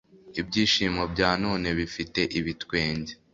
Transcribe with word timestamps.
Ibyishimo 0.39 1.03
bya 1.13 1.29
none 1.43 1.67
bifite 1.79 2.21
ibitwenge 2.39 3.13